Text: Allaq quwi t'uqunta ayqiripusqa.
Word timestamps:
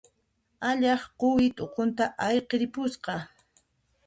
Allaq 0.69 1.01
quwi 1.19 1.45
t'uqunta 1.57 2.05
ayqiripusqa. 2.25 3.15